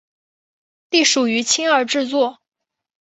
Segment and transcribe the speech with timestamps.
[0.89, 2.39] 隶属于青二制作。